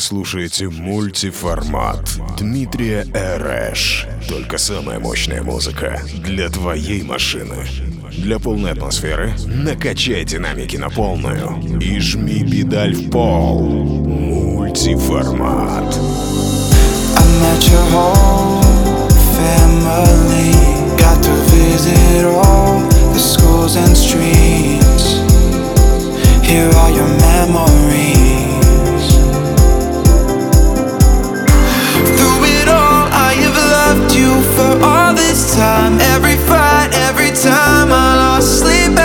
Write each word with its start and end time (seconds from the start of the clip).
Слушаете 0.00 0.68
мультиформат 0.70 2.18
Дмитрия 2.38 3.06
Эрэш. 3.12 4.06
Только 4.26 4.56
самая 4.56 4.98
мощная 4.98 5.42
музыка 5.42 6.00
для 6.24 6.48
твоей 6.48 7.02
машины. 7.02 7.66
Для 8.10 8.38
полной 8.38 8.72
атмосферы 8.72 9.34
накачай 9.44 10.24
динамики 10.24 10.78
на 10.78 10.88
полную 10.88 11.62
и 11.80 12.00
жми 12.00 12.42
педаль 12.50 12.94
в 12.94 13.10
пол. 13.10 13.60
Мультиформат. 13.60 15.94
Here 26.50 26.74
are 26.74 26.90
your 26.90 27.06
memories. 27.20 28.09
You 34.20 34.42
for 34.54 34.72
all 34.84 35.14
this 35.14 35.56
time. 35.56 35.98
Every 36.14 36.36
fight, 36.36 36.90
every 37.08 37.32
time 37.32 37.88
I 37.90 38.08
lost 38.16 38.60
sleep 38.60 38.99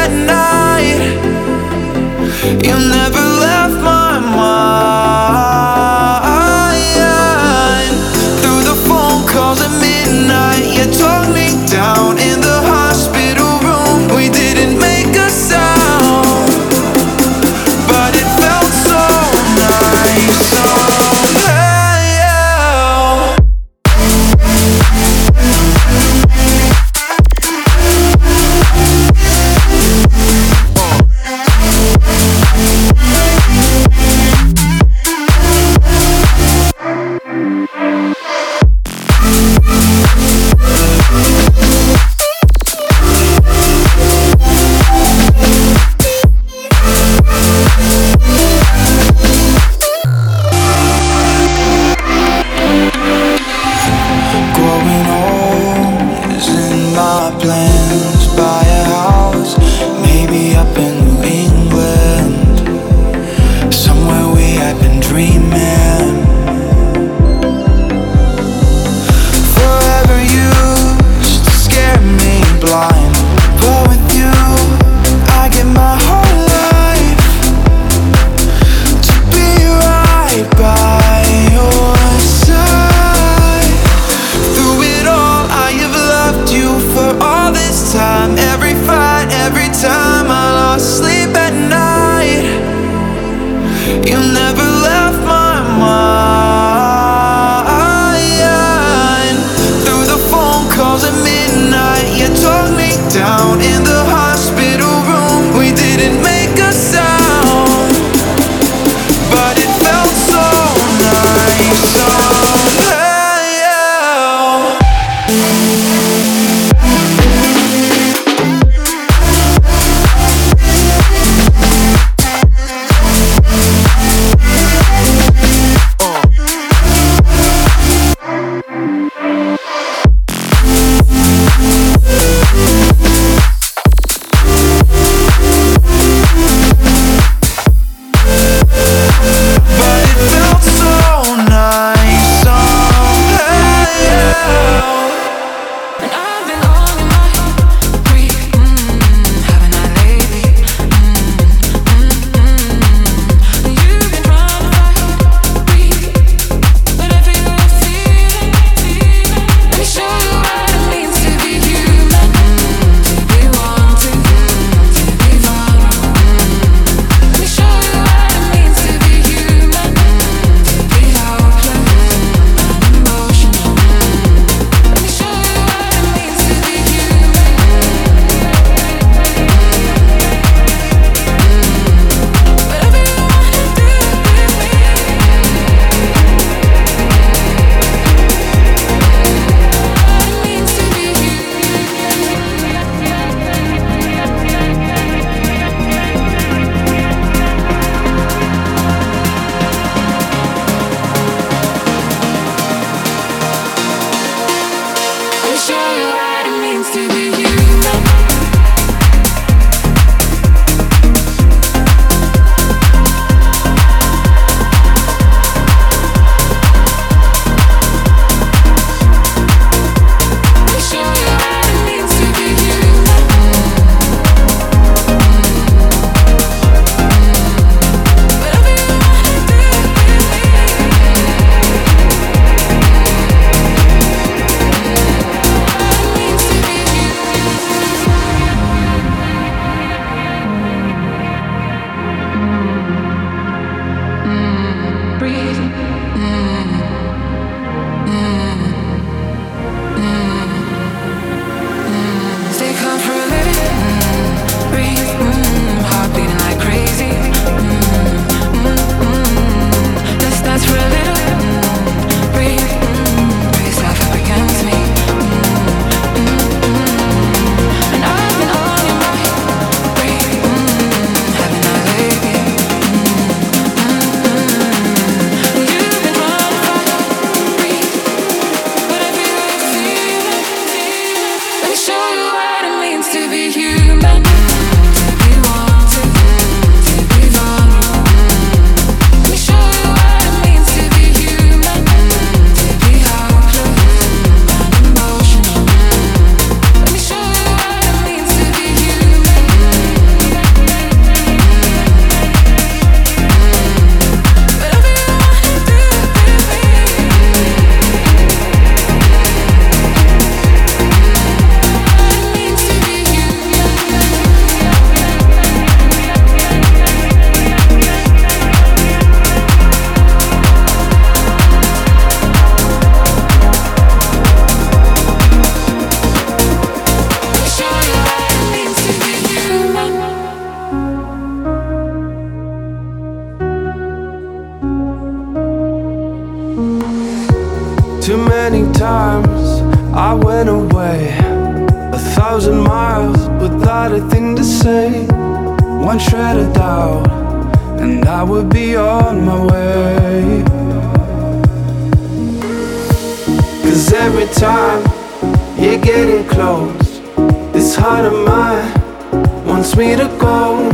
wants 359.75 359.77
me 359.77 359.97
to 359.97 360.09
go. 360.19 360.71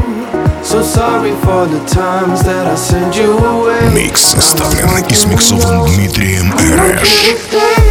So 0.63 0.83
sorry 0.83 1.33
for 1.45 1.67
the 1.67 1.81
times 1.87 2.43
that 2.43 2.67
I 2.67 2.75
send 2.77 3.17
you 3.17 3.33
away. 3.39 3.81
Микс 3.95 4.21
составлен 4.21 5.05
и 5.09 5.15
смиксован 5.15 5.87
Дмитрием 5.87 6.53
Эрэш. 6.53 7.90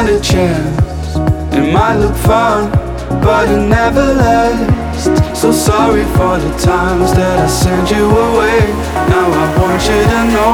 stand 0.00 0.16
a 0.16 0.20
chance. 0.20 1.16
It 1.54 1.72
might 1.72 1.96
look 1.96 2.16
fun, 2.16 2.70
but 3.20 3.48
it 3.48 3.68
never 3.68 4.14
lasts. 4.14 5.04
So 5.38 5.52
sorry 5.52 6.04
for 6.16 6.38
the 6.38 6.56
times 6.58 7.12
that 7.14 7.38
I 7.40 7.46
sent 7.46 7.90
you 7.90 8.04
away. 8.04 8.60
Now 9.08 9.28
I 9.30 9.46
want 9.58 9.82
you 9.82 10.00
to 10.12 10.20
know, 10.34 10.52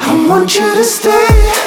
I 0.00 0.28
want 0.28 0.54
you 0.54 0.74
to 0.74 0.84
stay. 0.84 1.59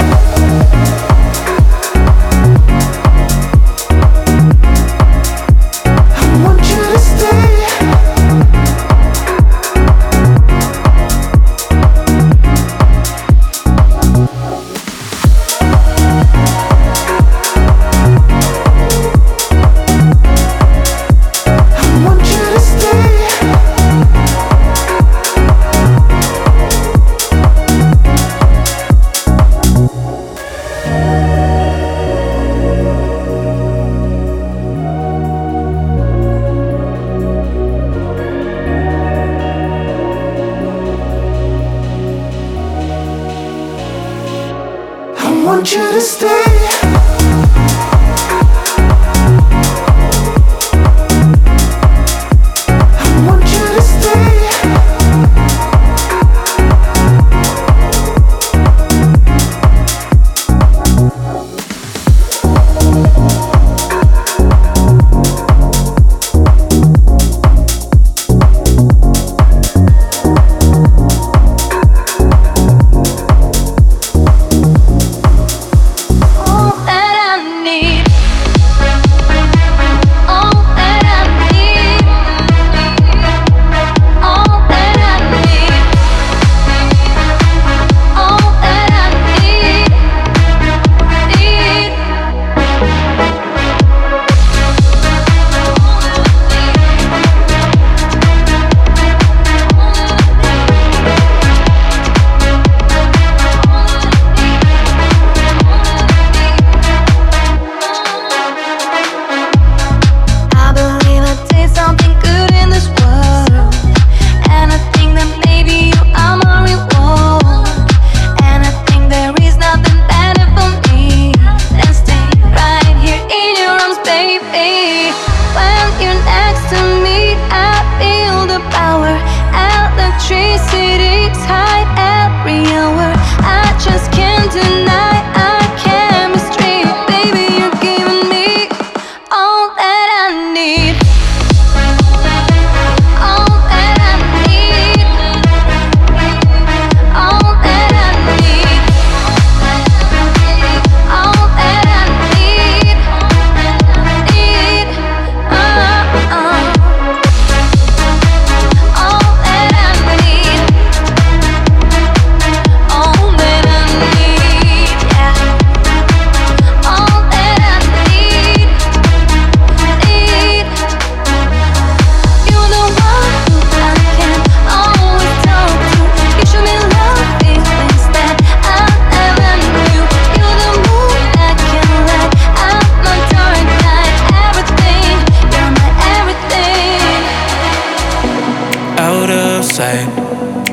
out 189.14 189.30
of 189.30 189.64
sight. 189.64 190.08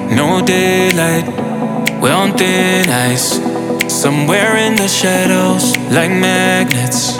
No 0.09 0.41
daylight, 0.41 1.27
we're 2.01 2.17
on 2.23 2.31
thin 2.37 2.89
ice. 2.89 3.29
Somewhere 3.87 4.57
in 4.65 4.75
the 4.75 4.87
shadows, 4.87 5.77
like 5.97 6.11
magnets, 6.11 7.19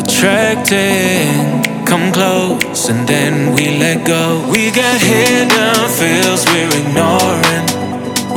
attracting. 0.00 1.62
Come 1.90 2.12
close 2.12 2.88
and 2.90 3.06
then 3.06 3.54
we 3.54 3.64
let 3.84 4.06
go. 4.06 4.22
We 4.52 4.70
got 4.70 4.98
hidden 5.00 5.76
feels 5.98 6.42
we're 6.52 6.74
ignoring. 6.82 7.66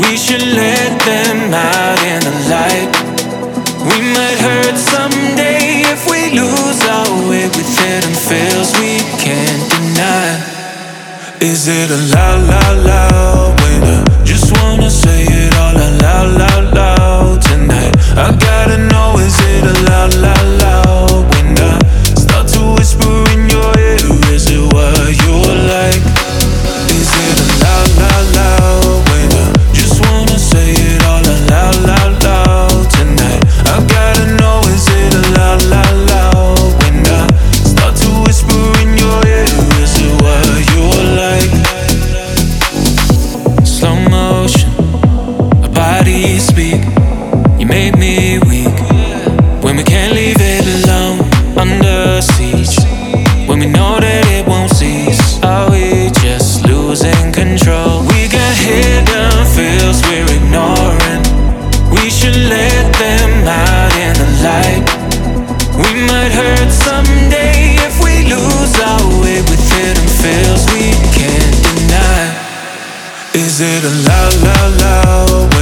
We 0.03 0.11
should 0.23 0.45
let 0.63 0.91
them 1.09 1.37
out 1.53 1.99
in 2.11 2.19
the 2.27 2.35
light. 2.55 2.91
We 3.89 3.97
might 4.15 4.39
hurt 4.47 4.77
someday 4.93 5.83
if 5.93 6.01
we 6.11 6.21
lose 6.41 6.81
our 6.95 7.11
way 7.29 7.45
with 7.55 7.69
hidden 7.79 8.15
feels 8.27 8.69
we 8.79 8.93
can't 9.23 9.63
deny. 9.71 10.56
Is 11.39 11.67
it 11.67 11.91
a 11.91 11.97
la 12.15 12.35
la 12.35 12.71
la 12.71 13.55
just 14.25 14.51
wanna 14.57 14.89
say 14.89 15.23
it 15.23 15.55
all 15.55 15.77
out 15.77 16.01
loud, 16.01 16.73
loud, 16.73 17.41
tonight? 17.43 17.95
I 18.17 18.35
gotta 18.35 18.77
know, 18.79 19.19
is 19.19 19.37
it 19.39 19.63
a 19.63 19.83
la 19.83 20.05
la 20.19 20.33
la? 20.57 20.66
should 62.27 62.49
let 62.49 62.93
them 62.97 63.47
out 63.47 63.93
in 63.95 64.13
the 64.21 64.29
light. 64.43 64.83
We 65.77 65.89
might 66.07 66.31
hurt 66.31 66.71
someday 66.71 67.75
if 67.87 68.03
we 68.03 68.27
lose 68.27 68.75
our 68.79 69.05
way 69.21 69.39
with 69.49 69.63
hidden 69.71 70.07
fails 70.21 70.65
we 70.73 70.91
can't 71.15 71.57
deny. 71.67 72.23
Is 73.33 73.61
it 73.61 73.83
a 73.83 73.93
la 74.07 74.21
la 74.43 74.67
la? 74.81 75.56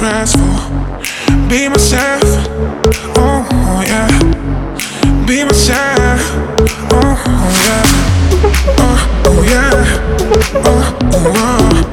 transform. 0.00 0.72
Be 1.48 1.68
myself, 1.68 2.24
oh 3.20 3.82
yeah. 3.86 4.08
Be 5.26 5.44
myself, 5.44 6.22
oh 6.90 7.16
yeah. 7.60 7.84
Oh, 8.80 8.98
oh 9.26 9.42
yeah, 9.42 9.76
oh 10.64 10.96
oh 11.12 11.28
oh, 11.36 11.84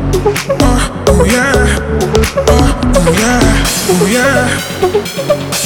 oh 0.61 0.79
oh 1.09 1.25
yeah, 1.25 1.53
oh 2.47 2.67
oh 2.95 3.11
yeah, 3.11 3.43
oh 3.89 4.07
yeah, 4.07 4.47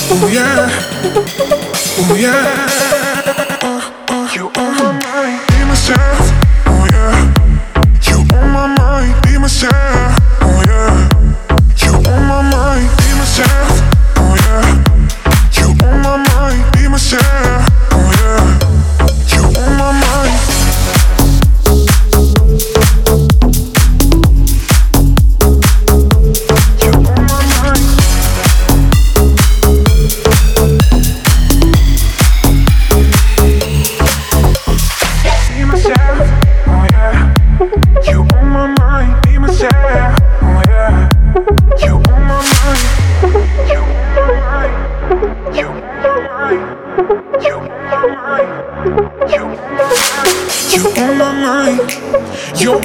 oh 0.09 0.27
yeah, 0.33 0.69
oh 1.99 2.15
yeah. 2.15 3.59
Oh, 3.61 3.81
oh. 4.09 4.25
You 4.33 4.45
are 4.55 4.71
my 4.73 4.91
mind. 5.05 5.47
Be 5.47 5.59
myself. 5.65 6.30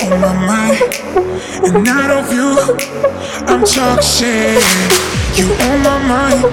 on 0.03 0.21
my 0.21 0.35
mind, 0.47 0.79
and 1.65 1.85
not 1.85 2.11
of 2.11 2.33
you. 2.33 2.57
I'm 3.47 3.65
toxic. 3.65 4.63
You 5.37 5.47
on 5.69 5.83
my 5.83 5.99
mind, 6.09 6.45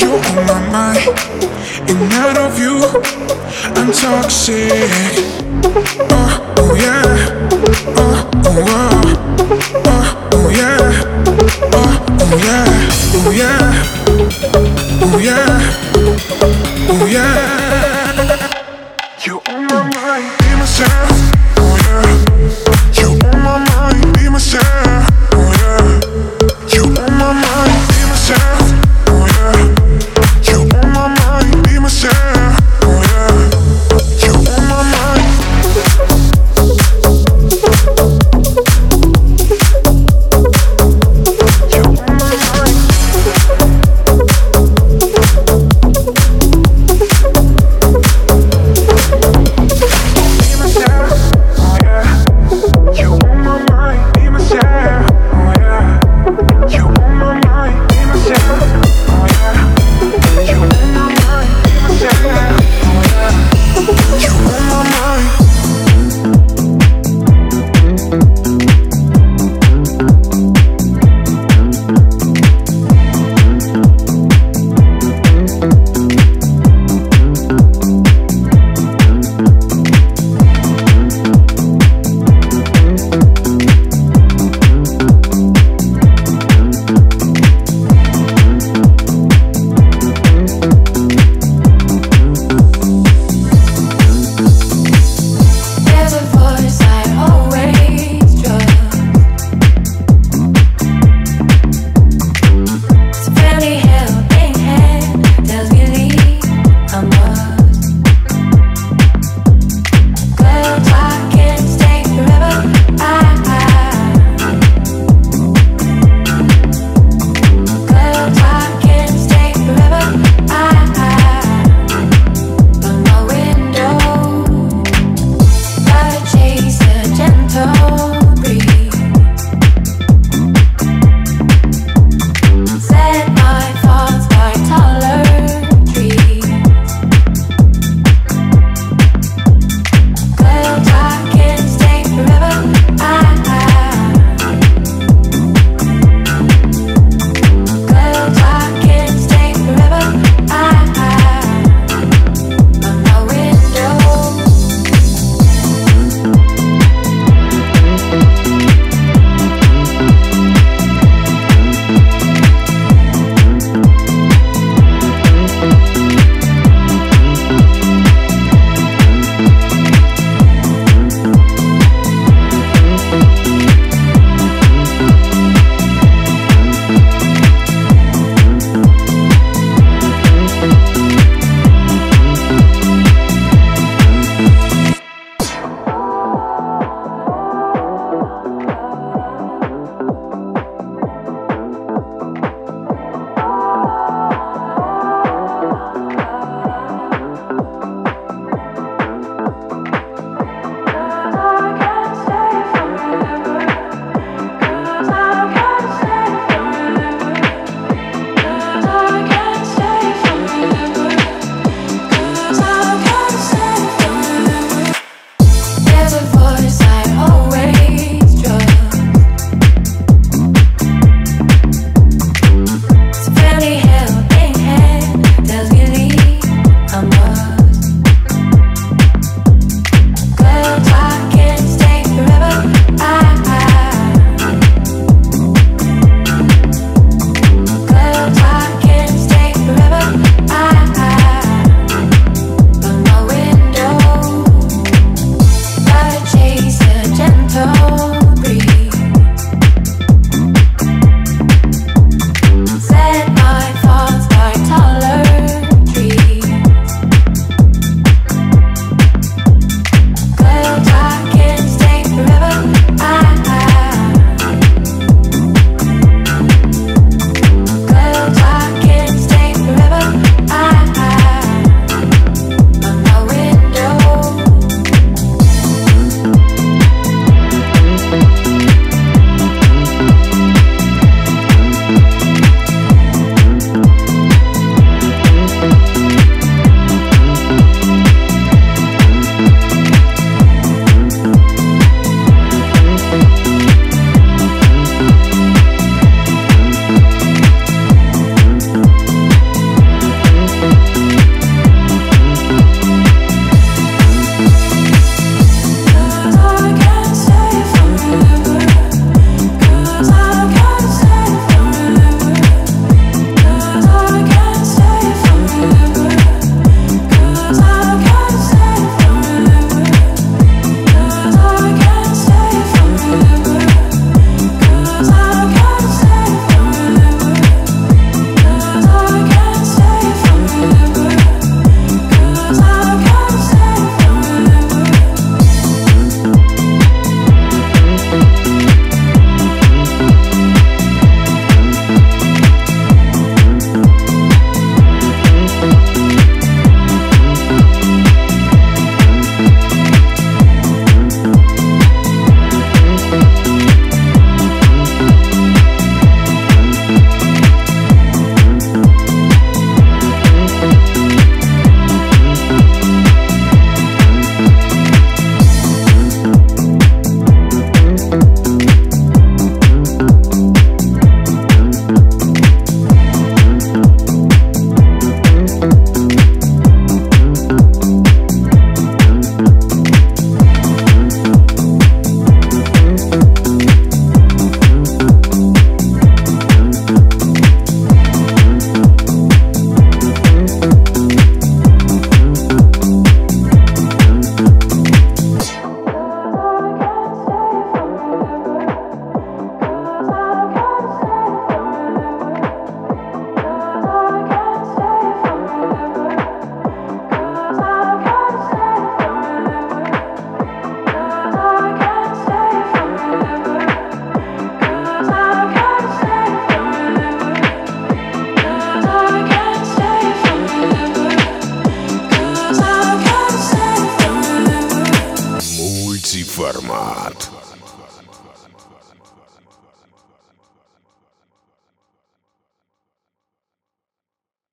you 0.00 0.10
on 0.12 0.46
my 0.46 0.60
mind, 0.70 1.08
and 1.88 2.00
not 2.10 2.36
of 2.38 2.58
you. 2.58 2.76
I'm 3.76 3.90
toxic. 3.92 4.72
Oh, 6.10 6.54
oh 6.58 6.74
yeah, 6.74 7.06
oh 7.96 8.30
oh 8.44 8.64
oh, 8.68 8.90
oh 9.86 10.30
oh 10.32 10.48
yeah, 10.50 10.78
oh 11.72 11.92
oh 12.20 12.36
yeah, 12.46 12.68
oh 13.14 13.30
yeah, 13.32 13.72
oh 15.02 15.18
yeah. 15.18 15.78
Oh, 16.94 17.06
yeah. 17.06 18.01